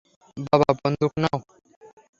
বাবা, 0.45 0.69
বন্দুক 0.79 1.13
নাও। 1.21 1.37